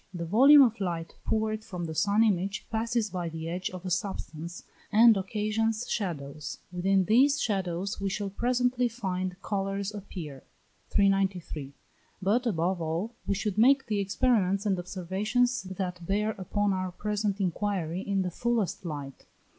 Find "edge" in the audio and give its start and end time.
3.47-3.69